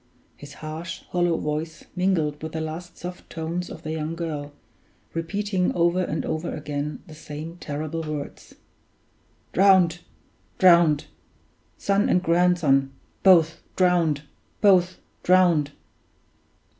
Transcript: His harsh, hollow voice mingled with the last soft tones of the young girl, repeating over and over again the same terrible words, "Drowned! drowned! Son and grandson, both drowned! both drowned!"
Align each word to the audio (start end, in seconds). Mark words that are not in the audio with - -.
His 0.35 0.55
harsh, 0.65 1.03
hollow 1.11 1.37
voice 1.37 1.85
mingled 1.95 2.41
with 2.41 2.53
the 2.53 2.59
last 2.59 2.97
soft 2.97 3.29
tones 3.29 3.69
of 3.69 3.83
the 3.83 3.91
young 3.91 4.15
girl, 4.15 4.51
repeating 5.13 5.71
over 5.75 6.01
and 6.01 6.25
over 6.25 6.51
again 6.55 7.03
the 7.05 7.13
same 7.13 7.57
terrible 7.57 8.01
words, 8.01 8.55
"Drowned! 9.53 9.99
drowned! 10.57 11.05
Son 11.77 12.09
and 12.09 12.23
grandson, 12.23 12.91
both 13.21 13.61
drowned! 13.75 14.23
both 14.59 14.97
drowned!" 15.21 15.69